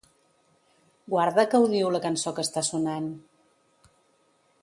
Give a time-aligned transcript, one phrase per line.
[1.13, 3.13] Guarda que odio la cançó que està sonant.